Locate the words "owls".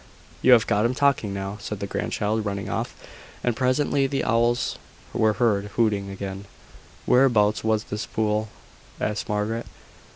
4.23-4.79